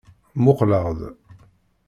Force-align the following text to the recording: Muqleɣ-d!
Muqleɣ-d! 0.43 0.99